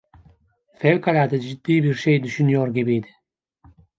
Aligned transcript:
Fevkalade 0.75 1.39
ciddi 1.41 1.83
bir 1.83 1.93
şey 1.93 2.23
düşünüyor 2.23 2.73
gibiydi. 2.73 3.07